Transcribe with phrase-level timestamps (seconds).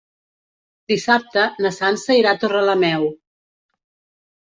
[0.91, 3.11] Dissabte na Sança irà a Torrelameu.